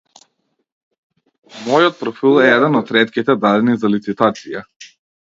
Мојот 1.65 1.99
профил 1.99 2.39
е 2.45 2.47
еден 2.53 2.79
од 2.79 2.95
ретките 2.97 3.37
дадени 3.45 3.77
за 3.85 3.93
лицитација. 3.97 4.65